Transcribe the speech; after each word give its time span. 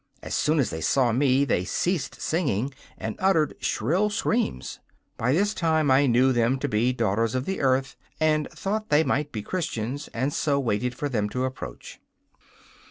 As 0.23 0.33
soon 0.33 0.57
as 0.57 0.71
they 0.71 0.81
saw 0.81 1.11
me 1.11 1.45
they 1.45 1.63
ceased 1.63 2.19
singing 2.19 2.73
and 2.97 3.15
uttered 3.19 3.53
shrill 3.59 4.09
screams. 4.09 4.79
By 5.15 5.31
this 5.31 5.51
sign 5.51 5.91
I 5.91 6.07
knew 6.07 6.33
them 6.33 6.57
to 6.57 6.67
be 6.67 6.91
daughters 6.91 7.35
of 7.35 7.45
the 7.45 7.59
earth, 7.61 7.95
and 8.19 8.49
thought 8.49 8.89
they 8.89 9.03
might 9.03 9.31
be 9.31 9.43
Christians, 9.43 10.07
and 10.07 10.33
so 10.33 10.59
waited 10.59 10.95
for 10.95 11.07
them 11.07 11.29
to 11.29 11.45
approach. 11.45 11.99